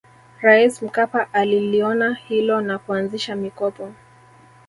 [0.41, 3.91] rais mkpa aliliona hilo na kuanzisha mikopo